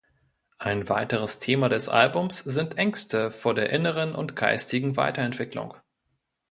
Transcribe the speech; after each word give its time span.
Ein 0.57 0.89
weiteres 0.89 1.37
Thema 1.37 1.69
des 1.69 1.87
Albums 1.87 2.39
sind 2.39 2.79
Ängste 2.79 3.29
vor 3.29 3.53
der 3.53 3.69
inneren 3.69 4.15
und 4.15 4.35
geistigen 4.35 4.97
Weiterentwicklung. 4.97 5.75